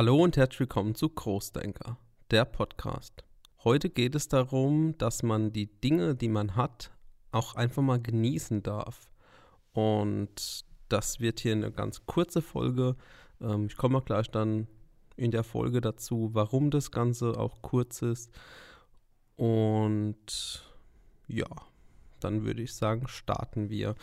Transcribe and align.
Hallo 0.00 0.24
und 0.24 0.38
herzlich 0.38 0.60
willkommen 0.60 0.94
zu 0.94 1.10
Großdenker, 1.10 1.98
der 2.30 2.46
Podcast. 2.46 3.22
Heute 3.64 3.90
geht 3.90 4.14
es 4.14 4.28
darum, 4.28 4.96
dass 4.96 5.22
man 5.22 5.52
die 5.52 5.66
Dinge, 5.66 6.14
die 6.14 6.30
man 6.30 6.56
hat, 6.56 6.90
auch 7.32 7.54
einfach 7.54 7.82
mal 7.82 8.00
genießen 8.00 8.62
darf. 8.62 9.10
Und 9.74 10.64
das 10.88 11.20
wird 11.20 11.40
hier 11.40 11.52
eine 11.52 11.70
ganz 11.70 12.06
kurze 12.06 12.40
Folge. 12.40 12.96
Ähm, 13.42 13.66
ich 13.66 13.76
komme 13.76 13.98
auch 13.98 14.06
gleich 14.06 14.30
dann 14.30 14.68
in 15.16 15.32
der 15.32 15.44
Folge 15.44 15.82
dazu, 15.82 16.30
warum 16.32 16.70
das 16.70 16.90
Ganze 16.90 17.38
auch 17.38 17.60
kurz 17.60 18.00
ist. 18.00 18.32
Und 19.36 20.64
ja, 21.28 21.50
dann 22.20 22.46
würde 22.46 22.62
ich 22.62 22.72
sagen, 22.72 23.06
starten 23.06 23.68
wir. 23.68 23.96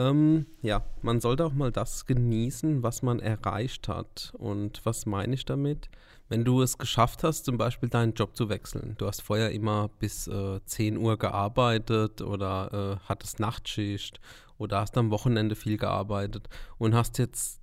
Ähm, 0.00 0.46
ja, 0.62 0.82
man 1.02 1.20
sollte 1.20 1.44
auch 1.44 1.52
mal 1.52 1.70
das 1.70 2.06
genießen, 2.06 2.82
was 2.82 3.02
man 3.02 3.20
erreicht 3.20 3.86
hat. 3.86 4.32
Und 4.38 4.80
was 4.86 5.04
meine 5.04 5.34
ich 5.34 5.44
damit? 5.44 5.90
Wenn 6.30 6.42
du 6.42 6.62
es 6.62 6.78
geschafft 6.78 7.22
hast, 7.22 7.44
zum 7.44 7.58
Beispiel 7.58 7.90
deinen 7.90 8.14
Job 8.14 8.34
zu 8.34 8.48
wechseln. 8.48 8.94
Du 8.96 9.06
hast 9.06 9.20
vorher 9.20 9.50
immer 9.50 9.88
bis 9.98 10.26
äh, 10.26 10.60
10 10.64 10.96
Uhr 10.96 11.18
gearbeitet 11.18 12.22
oder 12.22 13.00
äh, 13.02 13.08
hattest 13.08 13.40
Nachtschicht 13.40 14.20
oder 14.56 14.80
hast 14.80 14.96
am 14.96 15.10
Wochenende 15.10 15.54
viel 15.54 15.76
gearbeitet 15.76 16.48
und 16.78 16.94
hast 16.94 17.18
jetzt 17.18 17.60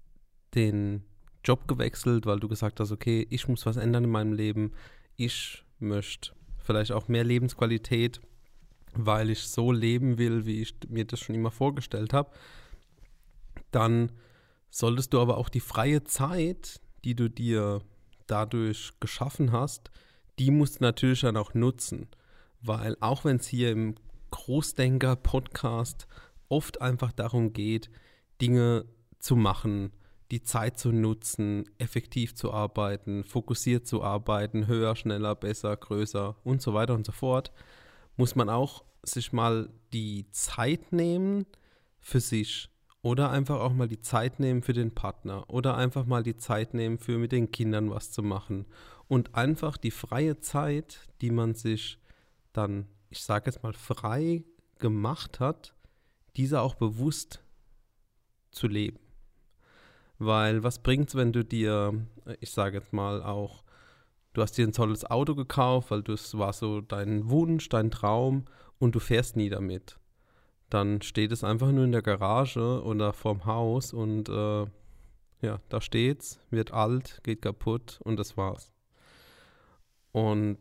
den 0.54 1.04
Job 1.44 1.68
gewechselt, 1.68 2.28
weil 2.28 2.40
du 2.40 2.48
gesagt 2.48 2.80
hast, 2.80 2.92
okay, 2.92 3.26
ich 3.32 3.48
muss 3.48 3.66
was 3.66 3.78
ändern 3.78 4.04
in 4.04 4.12
meinem 4.12 4.34
Leben. 4.34 4.74
Ich 5.16 5.64
möchte 5.80 6.34
vielleicht 6.60 6.92
auch 6.92 7.08
mehr 7.08 7.24
Lebensqualität 7.24 8.22
weil 8.94 9.30
ich 9.30 9.48
so 9.48 9.72
leben 9.72 10.18
will, 10.18 10.46
wie 10.46 10.62
ich 10.62 10.76
mir 10.88 11.06
das 11.06 11.20
schon 11.20 11.36
immer 11.36 11.52
vorgestellt 11.52 12.14
habe, 12.14 12.32
dann 13.72 14.12
solltest 14.70 15.14
du 15.14 15.20
aber 15.20 15.38
auch 15.38 15.50
die 15.50 15.60
freie 15.60 16.04
Zeit, 16.04 16.82
die 17.04 17.16
du 17.16 17.30
dir 17.30 17.82
dadurch 18.28 18.94
geschaffen 19.00 19.52
hast, 19.52 19.92
die 20.40 20.52
musst 20.52 20.80
du 20.80 20.84
natürlich 20.84 21.22
dann 21.22 21.38
auch 21.38 21.54
nutzen. 21.54 22.08
Weil 22.62 22.98
auch 23.00 23.26
wenn 23.26 23.38
es 23.38 23.48
hier 23.48 23.72
im 23.72 23.96
Großdenker-Podcast 24.32 26.08
oft 26.50 26.82
einfach 26.82 27.12
darum 27.12 27.54
geht, 27.54 27.90
Dinge 28.42 28.86
zu 29.20 29.36
machen, 29.36 29.92
die 30.32 30.44
Zeit 30.44 30.78
zu 30.78 30.92
nutzen, 30.92 31.70
effektiv 31.78 32.36
zu 32.36 32.52
arbeiten, 32.52 33.24
fokussiert 33.24 33.88
zu 33.88 34.04
arbeiten, 34.04 34.68
höher, 34.68 34.96
schneller, 34.96 35.36
besser, 35.36 35.76
größer 35.76 36.36
und 36.44 36.62
so 36.62 36.74
weiter 36.74 36.94
und 36.94 37.06
so 37.06 37.14
fort, 37.14 37.52
muss 38.18 38.36
man 38.36 38.50
auch 38.50 38.84
sich 39.04 39.32
mal 39.32 39.70
die 39.94 40.30
Zeit 40.32 40.92
nehmen 40.92 41.46
für 42.00 42.20
sich 42.20 42.70
oder 43.02 43.30
einfach 43.30 43.60
auch 43.60 43.74
mal 43.74 43.88
die 43.88 44.02
Zeit 44.02 44.40
nehmen 44.40 44.62
für 44.62 44.74
den 44.74 44.94
Partner 44.94 45.50
oder 45.50 45.78
einfach 45.78 46.06
mal 46.06 46.24
die 46.24 46.36
Zeit 46.36 46.74
nehmen 46.74 46.98
für 46.98 47.18
mit 47.18 47.32
den 47.32 47.52
Kindern 47.52 47.90
was 47.90 48.12
zu 48.12 48.22
machen 48.22 48.66
und 49.08 49.36
einfach 49.36 49.78
die 49.78 49.92
freie 49.92 50.40
Zeit, 50.40 51.08
die 51.22 51.32
man 51.32 51.56
sich 51.56 52.00
dann, 52.54 52.88
ich 53.10 53.24
sage 53.24 53.50
jetzt 53.50 53.64
mal, 53.64 53.74
frei 53.74 54.44
gemacht 54.80 55.40
hat, 55.40 55.74
diese 56.36 56.62
auch 56.62 56.76
bewusst 56.76 57.44
zu 58.52 58.68
leben. 58.68 59.00
Weil 60.20 60.64
was 60.64 60.82
bringt 60.82 61.10
es, 61.10 61.16
wenn 61.16 61.32
du 61.32 61.46
dir, 61.46 62.06
ich 62.40 62.52
sage 62.52 62.78
jetzt 62.78 62.94
mal 62.94 63.22
auch, 63.22 63.64
du 64.38 64.44
hast 64.44 64.56
dir 64.56 64.68
ein 64.68 64.72
tolles 64.72 65.04
Auto 65.04 65.34
gekauft, 65.34 65.90
weil 65.90 66.04
das 66.04 66.38
war 66.38 66.54
so 66.54 66.80
dein 66.80 67.28
Wunsch, 67.28 67.70
dein 67.70 67.90
Traum 67.90 68.46
und 68.78 68.94
du 68.94 69.00
fährst 69.00 69.36
nie 69.36 69.50
damit. 69.50 69.98
Dann 70.70 71.02
steht 71.02 71.32
es 71.32 71.44
einfach 71.44 71.72
nur 71.72 71.86
in 71.86 71.92
der 71.92 72.04
Garage 72.04 72.84
oder 72.84 73.14
vorm 73.14 73.46
Haus 73.46 73.94
und 73.94 74.30
äh, 74.30 74.66
ja, 75.42 75.60
da 75.70 75.82
steht's, 75.82 76.40
wird 76.52 76.72
alt, 76.72 77.20
geht 77.24 77.42
kaputt 77.42 78.00
und 78.04 78.20
das 78.20 78.38
war's. 78.38 78.72
Und 80.12 80.60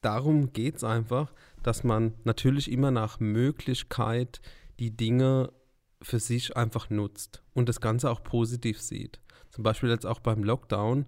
darum 0.00 0.52
geht 0.52 0.76
es 0.76 0.84
einfach, 0.84 1.32
dass 1.64 1.82
man 1.82 2.14
natürlich 2.22 2.70
immer 2.70 2.92
nach 2.92 3.18
Möglichkeit 3.18 4.40
die 4.78 4.96
Dinge 4.96 5.52
für 6.00 6.20
sich 6.20 6.56
einfach 6.56 6.90
nutzt 6.90 7.42
und 7.54 7.68
das 7.68 7.80
Ganze 7.80 8.08
auch 8.08 8.22
positiv 8.22 8.80
sieht. 8.80 9.20
Zum 9.50 9.64
Beispiel 9.64 9.90
jetzt 9.90 10.06
auch 10.06 10.20
beim 10.20 10.44
Lockdown 10.44 11.06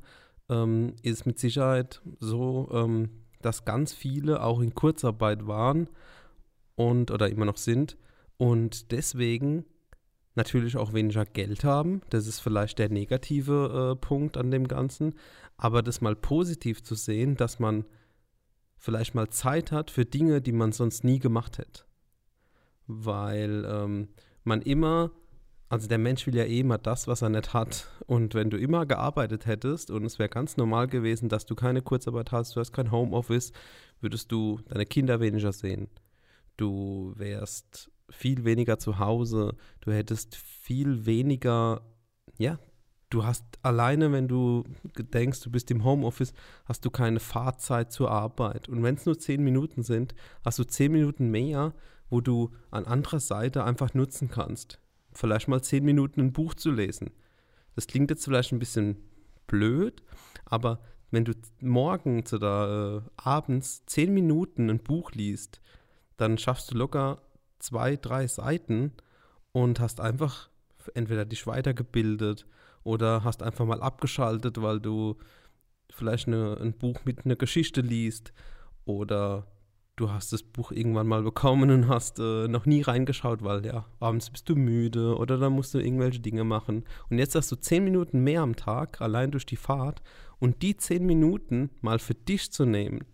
ähm, 0.49 0.95
ist 1.03 1.27
mit 1.27 1.39
Sicherheit 1.39 2.01
so, 2.19 2.69
ähm, 2.73 3.11
dass 3.43 3.65
ganz 3.65 3.93
viele 3.93 4.43
auch 4.43 4.61
in 4.61 4.75
Kurzarbeit 4.75 5.47
waren 5.47 5.89
und 6.75 7.11
oder 7.11 7.29
immer 7.29 7.45
noch 7.45 7.57
sind 7.57 7.97
und 8.37 8.93
deswegen 8.93 9.65
natürlich 10.39 10.77
auch 10.77 10.95
weniger 10.95 11.27
Geld 11.27 11.65
haben. 11.65 12.01
Das 12.09 12.27
ist 12.27 12.41
vielleicht 12.41 12.79
der 12.79 12.89
negative 12.89 13.93
äh, 13.93 14.01
Punkt 14.01 14.39
an 14.39 14.51
dem 14.51 14.67
Ganzen. 14.67 15.15
Aber 15.59 15.83
das 15.83 16.01
mal 16.01 16.17
positiv 16.17 16.83
zu 16.83 16.95
sehen, 16.95 17.37
dass 17.37 17.59
man 17.59 17.85
vielleicht 18.77 19.15
mal 19.15 19.29
Zeit 19.29 19.73
hat 19.73 19.91
für 19.91 20.07
Dinge, 20.07 20.41
die 20.41 20.53
man 20.53 20.73
sonst 20.73 21.05
nie 21.05 21.19
gemacht 21.19 21.59
hätte. 21.59 21.83
Weil 22.87 23.67
ähm, 23.69 24.09
man 24.45 24.63
immer 24.63 25.11
also 25.69 25.87
der 25.87 25.99
Mensch 25.99 26.27
will 26.27 26.34
ja 26.34 26.45
eh 26.45 26.61
immer 26.61 26.79
das, 26.79 27.06
was 27.09 27.23
er 27.23 27.29
nicht 27.29 27.53
hat. 27.53 27.89
Und 28.06 28.34
wenn 28.34 28.51
du 28.51 28.56
immer 28.56 28.87
gearbeitet 28.87 29.47
hättest 29.47 29.91
und 29.91 30.05
es 30.05 30.19
wäre 30.19 30.29
ganz 30.29 30.56
normal 30.56 30.89
gewesen, 30.89 31.29
dass 31.29 31.47
du 31.47 31.55
keine 31.55 31.83
Kurzarbeit 31.83 32.33
hast, 32.33 32.56
du 32.56 32.61
hast 32.61 32.73
kein 32.73 32.91
Homeoffice, 32.91 33.53
würdest 34.01 34.33
du 34.33 34.61
deine 34.69 34.87
Kinder 34.87 35.21
weniger 35.21 35.53
sehen. 35.53 35.89
Du 36.56 37.12
wärst 37.17 37.91
viel 38.11 38.45
weniger 38.45 38.79
zu 38.79 38.99
Hause, 38.99 39.56
du 39.81 39.93
hättest 39.93 40.37
viel 40.37 41.05
weniger, 41.05 41.83
ja, 42.39 42.59
du 43.11 43.25
hast 43.25 43.45
alleine, 43.62 44.11
wenn 44.12 44.29
du 44.29 44.65
denkst, 44.97 45.41
du 45.41 45.50
bist 45.50 45.71
im 45.71 45.85
Homeoffice, 45.85 46.33
hast 46.65 46.85
du 46.87 46.91
keine 46.91 47.21
Fahrzeit 47.21 47.93
zur 47.93 48.11
Arbeit. 48.11 48.71
Und 48.71 48.83
wenn 48.83 48.95
es 48.95 49.05
nur 49.05 49.19
zehn 49.19 49.45
Minuten 49.45 49.83
sind, 49.83 50.15
hast 50.45 50.59
du 50.59 50.65
zehn 50.65 50.93
Minuten 50.93 51.31
mehr, 51.31 51.75
wo 52.09 52.23
du 52.23 52.53
an 52.71 52.87
anderer 52.87 53.21
Seite 53.21 53.65
einfach 53.65 53.93
nutzen 53.93 54.31
kannst 54.31 54.81
vielleicht 55.13 55.49
mal 55.49 55.63
zehn 55.63 55.85
Minuten 55.85 56.21
ein 56.21 56.33
Buch 56.33 56.55
zu 56.55 56.71
lesen. 56.71 57.11
Das 57.75 57.87
klingt 57.87 58.11
jetzt 58.11 58.25
vielleicht 58.25 58.53
ein 58.53 58.59
bisschen 58.59 58.97
blöd, 59.47 60.03
aber 60.45 60.81
wenn 61.11 61.25
du 61.25 61.33
morgens 61.61 62.35
oder 62.35 63.03
äh, 63.07 63.11
abends 63.17 63.85
zehn 63.87 64.13
Minuten 64.13 64.69
ein 64.69 64.83
Buch 64.83 65.13
liest, 65.13 65.61
dann 66.17 66.37
schaffst 66.39 66.71
du 66.71 66.77
locker 66.77 67.23
zwei, 67.59 67.97
drei 67.97 68.27
Seiten 68.27 68.93
und 69.53 69.81
hast 69.81 70.01
einfach 70.01 70.51
entweder 70.95 71.25
dich 71.25 71.47
weitergebildet 71.47 72.47
oder 72.85 73.25
hast 73.25 73.43
einfach 73.43 73.65
mal 73.65 73.83
abgeschaltet, 73.83 74.61
weil 74.61 74.81
du 74.81 75.17
vielleicht 75.91 76.29
eine, 76.29 76.59
ein 76.61 76.73
Buch 76.75 77.05
mit 77.05 77.25
einer 77.25 77.37
Geschichte 77.37 77.81
liest 77.81 78.33
oder 78.85 79.47
du 79.99 80.11
hast 80.11 80.33
das 80.33 80.43
Buch 80.43 80.71
irgendwann 80.71 81.09
mal 81.09 81.23
bekommen 81.23 81.71
und 81.71 81.89
hast 81.89 82.19
äh, 82.19 82.47
noch 82.49 82.67
nie 82.67 82.83
reingeschaut, 82.83 83.43
weil 83.43 83.67
ja, 83.67 83.85
abends 84.01 84.31
bist 84.31 84.49
du 84.49 84.55
müde 84.55 85.17
oder 85.17 85.39
dann 85.39 85.53
musst 85.53 85.75
du 85.75 85.79
irgendwelche 85.79 86.21
Dinge 86.21 86.45
machen. 86.45 86.85
Und 87.11 87.19
jetzt 87.19 87.35
hast 87.35 87.51
du 87.51 87.57
zehn 87.57 87.85
Minuten 87.85 88.23
mehr 88.23 88.43
am 88.43 88.57
Tag, 88.57 89.01
allein 89.01 89.31
durch 89.31 89.47
die 89.47 89.57
Fahrt, 89.57 90.03
und 90.39 90.63
die 90.63 90.77
zehn 90.77 91.05
Minuten 91.05 91.71
mal 91.81 91.99
für 91.99 92.15
dich 92.15 92.53
zu 92.53 92.65
nehmen, 92.65 93.05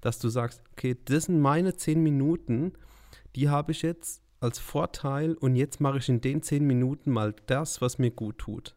dass 0.00 0.18
du 0.18 0.28
sagst, 0.28 0.62
okay, 0.72 0.96
das 1.04 1.24
sind 1.24 1.40
meine 1.40 1.76
zehn 1.76 2.02
Minuten, 2.02 2.72
die 3.36 3.48
habe 3.48 3.72
ich 3.72 3.82
jetzt 3.82 4.22
als 4.40 4.58
Vorteil 4.58 5.34
und 5.34 5.56
jetzt 5.56 5.80
mache 5.80 5.98
ich 5.98 6.08
in 6.08 6.20
den 6.20 6.42
zehn 6.42 6.66
Minuten 6.66 7.10
mal 7.10 7.34
das, 7.46 7.80
was 7.80 7.98
mir 7.98 8.10
gut 8.10 8.38
tut. 8.38 8.76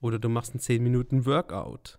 Oder 0.00 0.18
du 0.18 0.28
machst 0.28 0.52
einen 0.52 0.60
zehn 0.60 0.82
Minuten 0.82 1.26
Workout. 1.26 1.98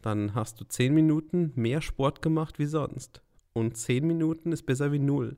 Dann 0.00 0.34
hast 0.34 0.60
du 0.60 0.64
zehn 0.64 0.94
Minuten 0.94 1.52
mehr 1.56 1.80
Sport 1.80 2.22
gemacht 2.22 2.58
wie 2.58 2.66
sonst. 2.66 3.20
Und 3.52 3.76
zehn 3.76 4.06
Minuten 4.06 4.52
ist 4.52 4.64
besser 4.64 4.92
wie 4.92 4.98
null. 4.98 5.36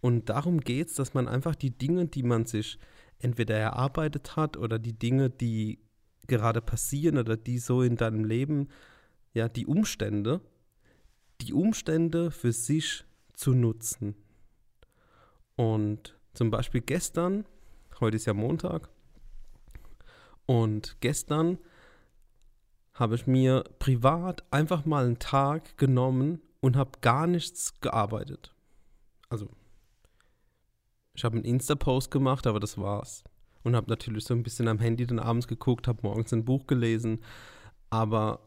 Und 0.00 0.28
darum 0.28 0.60
geht 0.60 0.88
es, 0.88 0.94
dass 0.94 1.14
man 1.14 1.28
einfach 1.28 1.54
die 1.54 1.70
Dinge, 1.70 2.06
die 2.06 2.22
man 2.22 2.46
sich 2.46 2.78
entweder 3.18 3.56
erarbeitet 3.56 4.36
hat 4.36 4.56
oder 4.56 4.78
die 4.78 4.98
Dinge, 4.98 5.30
die 5.30 5.78
gerade 6.26 6.60
passieren 6.60 7.18
oder 7.18 7.36
die 7.36 7.58
so 7.58 7.82
in 7.82 7.96
deinem 7.96 8.24
Leben, 8.24 8.68
ja, 9.32 9.48
die 9.48 9.66
Umstände, 9.66 10.40
die 11.40 11.52
Umstände 11.52 12.30
für 12.30 12.52
sich 12.52 13.04
zu 13.34 13.52
nutzen. 13.52 14.14
Und 15.56 16.18
zum 16.34 16.50
Beispiel 16.50 16.80
gestern, 16.80 17.44
heute 18.00 18.16
ist 18.16 18.26
ja 18.26 18.34
Montag, 18.34 18.88
und 20.46 20.96
gestern 21.00 21.58
habe 22.94 23.14
ich 23.14 23.26
mir 23.26 23.64
privat 23.78 24.44
einfach 24.50 24.84
mal 24.84 25.04
einen 25.06 25.18
Tag 25.18 25.78
genommen 25.78 26.40
und 26.62 26.76
habe 26.76 26.92
gar 27.00 27.26
nichts 27.26 27.80
gearbeitet. 27.80 28.54
Also, 29.28 29.50
ich 31.14 31.24
habe 31.24 31.36
einen 31.36 31.44
Insta-Post 31.44 32.10
gemacht, 32.10 32.46
aber 32.46 32.60
das 32.60 32.78
war's. 32.78 33.24
Und 33.64 33.76
habe 33.76 33.90
natürlich 33.90 34.24
so 34.24 34.32
ein 34.32 34.42
bisschen 34.42 34.68
am 34.68 34.78
Handy 34.78 35.06
dann 35.06 35.18
abends 35.18 35.46
geguckt, 35.46 35.86
habe 35.86 36.00
morgens 36.02 36.32
ein 36.32 36.44
Buch 36.44 36.66
gelesen. 36.66 37.22
Aber 37.90 38.40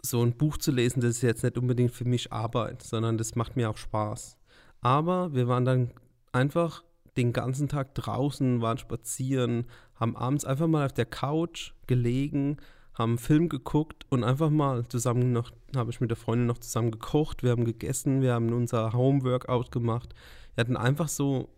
so 0.00 0.22
ein 0.22 0.36
Buch 0.36 0.56
zu 0.56 0.70
lesen, 0.70 1.00
das 1.00 1.16
ist 1.16 1.22
jetzt 1.22 1.42
nicht 1.42 1.58
unbedingt 1.58 1.90
für 1.90 2.04
mich 2.04 2.32
Arbeit, 2.32 2.82
sondern 2.82 3.18
das 3.18 3.34
macht 3.34 3.56
mir 3.56 3.68
auch 3.68 3.76
Spaß. 3.76 4.38
Aber 4.80 5.34
wir 5.34 5.46
waren 5.46 5.64
dann 5.64 5.90
einfach 6.32 6.84
den 7.16 7.32
ganzen 7.32 7.68
Tag 7.68 7.94
draußen, 7.96 8.62
waren 8.62 8.78
spazieren, 8.78 9.66
haben 9.96 10.16
abends 10.16 10.44
einfach 10.44 10.68
mal 10.68 10.86
auf 10.86 10.92
der 10.92 11.06
Couch 11.06 11.72
gelegen, 11.86 12.58
haben 13.00 13.12
einen 13.12 13.18
Film 13.18 13.48
geguckt 13.48 14.06
und 14.10 14.24
einfach 14.24 14.50
mal 14.50 14.86
zusammen 14.88 15.32
noch, 15.32 15.50
habe 15.74 15.90
ich 15.90 16.00
mit 16.00 16.10
der 16.10 16.16
Freundin 16.16 16.46
noch 16.46 16.58
zusammen 16.58 16.90
gekocht, 16.90 17.42
wir 17.42 17.50
haben 17.50 17.64
gegessen, 17.64 18.22
wir 18.22 18.34
haben 18.34 18.52
unser 18.52 18.92
Home-Workout 18.92 19.72
gemacht. 19.72 20.14
Wir 20.54 20.62
hatten 20.62 20.76
einfach 20.76 21.08
so 21.08 21.48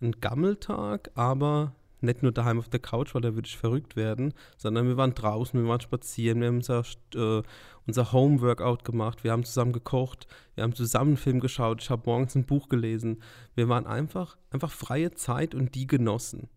einen 0.00 0.20
Gammeltag, 0.20 1.10
aber 1.14 1.74
nicht 2.00 2.22
nur 2.22 2.32
daheim 2.32 2.58
auf 2.58 2.68
der 2.68 2.80
Couch, 2.80 3.14
weil 3.14 3.22
da 3.22 3.34
würde 3.34 3.46
ich 3.46 3.56
verrückt 3.56 3.96
werden, 3.96 4.34
sondern 4.56 4.86
wir 4.86 4.96
waren 4.96 5.14
draußen, 5.14 5.60
wir 5.60 5.68
waren 5.68 5.80
spazieren, 5.80 6.40
wir 6.40 6.48
haben 6.48 6.56
unser, 6.56 6.82
äh, 7.14 7.42
unser 7.86 8.12
Home-Workout 8.12 8.84
gemacht, 8.84 9.24
wir 9.24 9.32
haben 9.32 9.44
zusammen 9.44 9.72
gekocht, 9.72 10.26
wir 10.54 10.64
haben 10.64 10.74
zusammen 10.74 11.10
einen 11.10 11.16
Film 11.16 11.40
geschaut, 11.40 11.82
ich 11.82 11.90
habe 11.90 12.02
morgens 12.06 12.34
ein 12.34 12.44
Buch 12.44 12.68
gelesen. 12.68 13.22
Wir 13.54 13.68
waren 13.68 13.86
einfach, 13.86 14.36
einfach 14.50 14.72
freie 14.72 15.12
Zeit 15.12 15.54
und 15.54 15.74
die 15.74 15.86
genossen. 15.86 16.48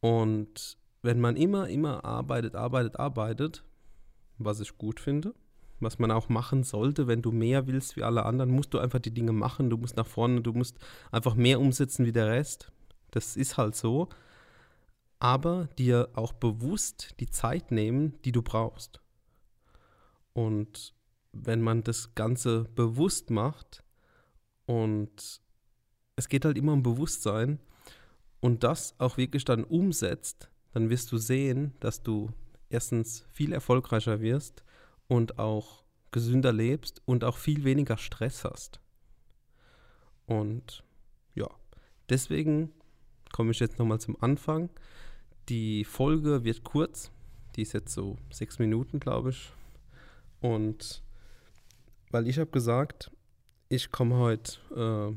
Und 0.00 0.81
wenn 1.02 1.20
man 1.20 1.36
immer, 1.36 1.68
immer 1.68 2.04
arbeitet, 2.04 2.54
arbeitet, 2.54 2.98
arbeitet, 2.98 3.64
was 4.38 4.60
ich 4.60 4.78
gut 4.78 5.00
finde, 5.00 5.34
was 5.80 5.98
man 5.98 6.10
auch 6.12 6.28
machen 6.28 6.62
sollte, 6.62 7.08
wenn 7.08 7.22
du 7.22 7.32
mehr 7.32 7.66
willst 7.66 7.96
wie 7.96 8.04
alle 8.04 8.24
anderen, 8.24 8.50
musst 8.50 8.72
du 8.72 8.78
einfach 8.78 9.00
die 9.00 9.12
Dinge 9.12 9.32
machen, 9.32 9.68
du 9.68 9.76
musst 9.76 9.96
nach 9.96 10.06
vorne, 10.06 10.40
du 10.40 10.52
musst 10.52 10.78
einfach 11.10 11.34
mehr 11.34 11.60
umsetzen 11.60 12.06
wie 12.06 12.12
der 12.12 12.28
Rest. 12.28 12.70
Das 13.10 13.36
ist 13.36 13.56
halt 13.56 13.74
so. 13.74 14.08
Aber 15.18 15.68
dir 15.78 16.08
auch 16.14 16.32
bewusst 16.32 17.14
die 17.20 17.30
Zeit 17.30 17.70
nehmen, 17.70 18.20
die 18.24 18.32
du 18.32 18.42
brauchst. 18.42 19.00
Und 20.32 20.94
wenn 21.32 21.60
man 21.60 21.82
das 21.82 22.14
Ganze 22.14 22.64
bewusst 22.74 23.30
macht 23.30 23.84
und 24.66 25.40
es 26.16 26.28
geht 26.28 26.44
halt 26.44 26.58
immer 26.58 26.72
um 26.72 26.82
Bewusstsein 26.82 27.58
und 28.40 28.64
das 28.64 28.94
auch 28.98 29.16
wirklich 29.16 29.44
dann 29.44 29.64
umsetzt, 29.64 30.51
dann 30.72 30.90
wirst 30.90 31.12
du 31.12 31.18
sehen, 31.18 31.74
dass 31.80 32.02
du 32.02 32.30
erstens 32.70 33.26
viel 33.32 33.52
erfolgreicher 33.52 34.20
wirst 34.20 34.64
und 35.06 35.38
auch 35.38 35.84
gesünder 36.10 36.52
lebst 36.52 37.02
und 37.04 37.24
auch 37.24 37.36
viel 37.36 37.64
weniger 37.64 37.96
Stress 37.98 38.44
hast. 38.44 38.80
Und 40.26 40.84
ja, 41.34 41.48
deswegen 42.08 42.72
komme 43.32 43.50
ich 43.50 43.60
jetzt 43.60 43.78
nochmal 43.78 44.00
zum 44.00 44.16
Anfang. 44.22 44.70
Die 45.48 45.84
Folge 45.84 46.44
wird 46.44 46.64
kurz, 46.64 47.10
die 47.56 47.62
ist 47.62 47.72
jetzt 47.72 47.92
so 47.92 48.16
sechs 48.30 48.58
Minuten, 48.58 49.00
glaube 49.00 49.30
ich. 49.30 49.52
Und 50.40 51.02
weil 52.10 52.28
ich 52.28 52.38
habe 52.38 52.50
gesagt, 52.50 53.10
ich 53.68 53.90
komme 53.90 54.16
heute 54.16 54.58
äh, 54.74 55.16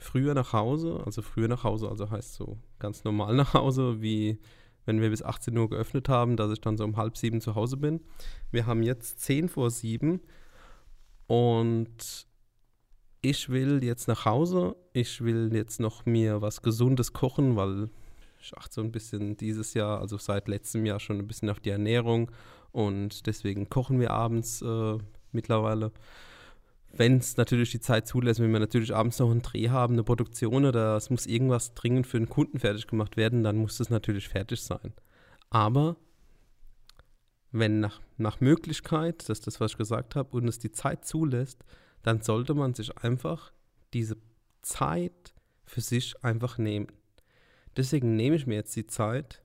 früher 0.00 0.34
nach 0.34 0.52
Hause, 0.52 1.02
also 1.04 1.20
früher 1.20 1.48
nach 1.48 1.64
Hause, 1.64 1.88
also 1.88 2.10
heißt 2.10 2.34
so 2.34 2.58
ganz 2.78 3.04
normal 3.04 3.34
nach 3.36 3.54
Hause, 3.54 4.00
wie 4.00 4.38
wenn 4.88 5.02
wir 5.02 5.10
bis 5.10 5.22
18 5.22 5.56
Uhr 5.56 5.68
geöffnet 5.68 6.08
haben, 6.08 6.38
dass 6.38 6.50
ich 6.50 6.62
dann 6.62 6.78
so 6.78 6.84
um 6.84 6.96
halb 6.96 7.18
sieben 7.18 7.42
zu 7.42 7.54
Hause 7.54 7.76
bin. 7.76 8.00
Wir 8.50 8.64
haben 8.64 8.82
jetzt 8.82 9.20
10 9.20 9.50
vor 9.50 9.70
sieben 9.70 10.22
und 11.26 12.26
ich 13.20 13.50
will 13.50 13.84
jetzt 13.84 14.08
nach 14.08 14.24
Hause. 14.24 14.76
Ich 14.94 15.22
will 15.22 15.54
jetzt 15.54 15.78
noch 15.78 16.06
mir 16.06 16.40
was 16.40 16.62
Gesundes 16.62 17.12
kochen, 17.12 17.54
weil 17.54 17.90
ich 18.40 18.56
achte 18.56 18.76
so 18.76 18.80
ein 18.80 18.90
bisschen 18.90 19.36
dieses 19.36 19.74
Jahr, 19.74 20.00
also 20.00 20.16
seit 20.16 20.48
letztem 20.48 20.86
Jahr 20.86 21.00
schon 21.00 21.18
ein 21.18 21.26
bisschen 21.26 21.50
auf 21.50 21.60
die 21.60 21.68
Ernährung 21.70 22.30
und 22.72 23.26
deswegen 23.26 23.68
kochen 23.68 24.00
wir 24.00 24.12
abends 24.12 24.62
äh, 24.62 24.96
mittlerweile 25.32 25.92
wenn 26.98 27.18
es 27.18 27.36
natürlich 27.36 27.70
die 27.70 27.80
Zeit 27.80 28.06
zulässt, 28.06 28.40
wenn 28.40 28.52
wir 28.52 28.60
natürlich 28.60 28.94
abends 28.94 29.18
noch 29.18 29.30
einen 29.30 29.42
Dreh 29.42 29.70
haben, 29.70 29.94
eine 29.94 30.04
Produktion 30.04 30.64
oder 30.64 30.96
es 30.96 31.10
muss 31.10 31.26
irgendwas 31.26 31.74
dringend 31.74 32.06
für 32.06 32.16
einen 32.16 32.28
Kunden 32.28 32.58
fertig 32.58 32.86
gemacht 32.86 33.16
werden, 33.16 33.44
dann 33.44 33.56
muss 33.56 33.78
es 33.80 33.88
natürlich 33.88 34.28
fertig 34.28 34.60
sein. 34.60 34.92
Aber 35.50 35.96
wenn 37.52 37.80
nach, 37.80 38.00
nach 38.16 38.40
Möglichkeit, 38.40 39.28
das 39.28 39.38
ist 39.38 39.46
das, 39.46 39.60
was 39.60 39.72
ich 39.72 39.78
gesagt 39.78 40.16
habe, 40.16 40.36
und 40.36 40.48
es 40.48 40.58
die 40.58 40.72
Zeit 40.72 41.04
zulässt, 41.04 41.64
dann 42.02 42.20
sollte 42.20 42.54
man 42.54 42.74
sich 42.74 42.96
einfach 42.98 43.52
diese 43.94 44.16
Zeit 44.62 45.34
für 45.64 45.80
sich 45.80 46.22
einfach 46.24 46.58
nehmen. 46.58 46.88
Deswegen 47.76 48.16
nehme 48.16 48.36
ich 48.36 48.46
mir 48.46 48.56
jetzt 48.56 48.74
die 48.76 48.86
Zeit. 48.86 49.42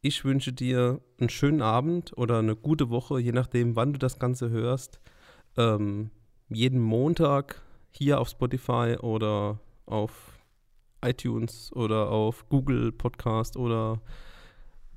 Ich 0.00 0.24
wünsche 0.24 0.52
dir 0.52 1.00
einen 1.18 1.30
schönen 1.30 1.62
Abend 1.62 2.16
oder 2.16 2.38
eine 2.38 2.56
gute 2.56 2.90
Woche, 2.90 3.18
je 3.18 3.32
nachdem, 3.32 3.74
wann 3.74 3.94
du 3.94 3.98
das 3.98 4.18
Ganze 4.18 4.50
hörst. 4.50 5.00
Ähm, 5.56 6.10
jeden 6.48 6.80
Montag 6.80 7.62
hier 7.90 8.20
auf 8.20 8.28
Spotify 8.28 8.96
oder 9.00 9.60
auf 9.86 10.38
iTunes 11.02 11.72
oder 11.74 12.10
auf 12.10 12.48
Google 12.48 12.92
Podcast 12.92 13.56
oder 13.56 14.00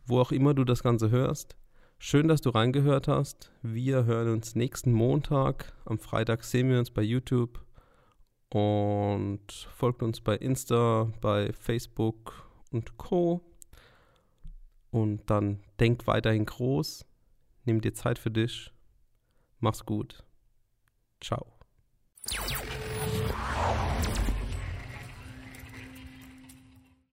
wo 0.06 0.20
auch 0.20 0.32
immer 0.32 0.54
du 0.54 0.64
das 0.64 0.84
Ganze 0.84 1.10
hörst. 1.10 1.56
Schön, 2.00 2.28
dass 2.28 2.42
du 2.42 2.50
reingehört 2.50 3.08
hast. 3.08 3.52
Wir 3.62 4.06
hören 4.06 4.32
uns 4.32 4.56
nächsten 4.56 4.94
Montag. 4.94 5.74
Am 5.86 5.98
Freitag 5.98 6.44
sehen 6.44 6.70
wir 6.70 6.80
uns 6.80 6.92
bei 6.92 7.02
YouTube 7.02 7.60
und 8.50 9.52
folgt 9.76 10.04
uns 10.04 10.22
bei 10.22 10.36
Insta, 10.38 11.12
bei 11.22 11.52
Facebook 11.54 12.50
und 12.72 12.98
Co. 12.98 13.42
Und 14.92 15.30
dann 15.30 15.60
denk 15.80 16.08
weiterhin 16.08 16.46
groß. 16.46 17.06
Nimm 17.66 17.82
dir 17.82 17.94
Zeit 17.94 18.20
für 18.20 18.32
dich. 18.32 18.72
Mach's 19.60 19.86
gut. 19.86 20.26
Ciao. 21.22 21.46